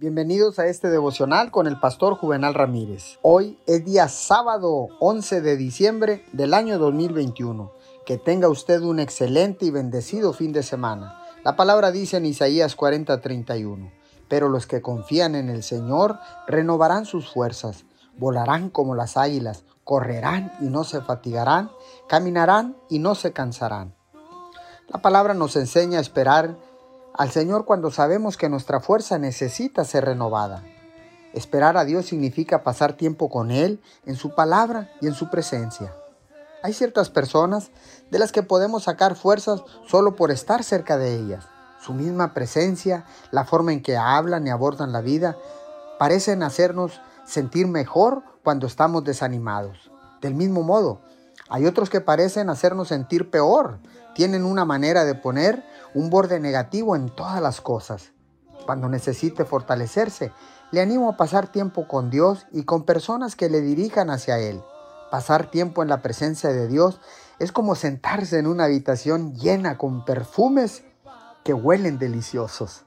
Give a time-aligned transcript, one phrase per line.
[0.00, 3.18] Bienvenidos a este devocional con el pastor Juvenal Ramírez.
[3.20, 7.72] Hoy es día sábado 11 de diciembre del año 2021.
[8.06, 11.20] Que tenga usted un excelente y bendecido fin de semana.
[11.42, 13.90] La palabra dice en Isaías 40:31,
[14.28, 17.84] pero los que confían en el Señor renovarán sus fuerzas,
[18.16, 21.72] volarán como las águilas, correrán y no se fatigarán,
[22.06, 23.96] caminarán y no se cansarán.
[24.86, 26.56] La palabra nos enseña a esperar
[27.18, 30.62] al Señor cuando sabemos que nuestra fuerza necesita ser renovada.
[31.34, 35.92] Esperar a Dios significa pasar tiempo con Él, en su palabra y en su presencia.
[36.62, 37.70] Hay ciertas personas
[38.12, 41.44] de las que podemos sacar fuerzas solo por estar cerca de ellas.
[41.80, 45.36] Su misma presencia, la forma en que hablan y abordan la vida,
[45.98, 49.90] parecen hacernos sentir mejor cuando estamos desanimados.
[50.20, 51.00] Del mismo modo,
[51.50, 53.78] hay otros que parecen hacernos sentir peor.
[54.14, 58.12] Tienen una manera de poner un borde negativo en todas las cosas.
[58.66, 60.32] Cuando necesite fortalecerse,
[60.72, 64.60] le animo a pasar tiempo con Dios y con personas que le dirijan hacia Él.
[65.10, 67.00] Pasar tiempo en la presencia de Dios
[67.38, 70.82] es como sentarse en una habitación llena con perfumes
[71.44, 72.84] que huelen deliciosos.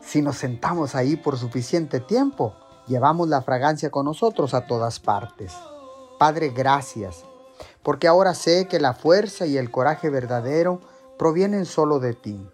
[0.00, 2.54] Si nos sentamos ahí por suficiente tiempo,
[2.86, 5.52] llevamos la fragancia con nosotros a todas partes.
[6.18, 7.24] Padre, gracias
[7.82, 10.80] porque ahora sé que la fuerza y el coraje verdadero
[11.18, 12.48] provienen solo de ti.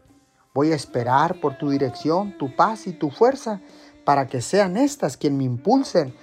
[0.55, 3.61] Voy a esperar por tu dirección, tu paz y tu fuerza
[4.05, 6.15] para que sean estas quien me impulsen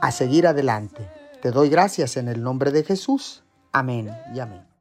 [0.00, 1.10] a seguir adelante.
[1.42, 3.44] Te doy gracias en el nombre de Jesús.
[3.72, 4.75] Amén y amén.